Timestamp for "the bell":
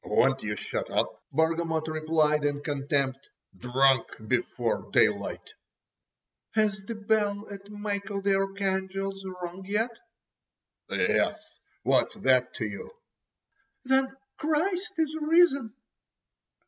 6.87-7.47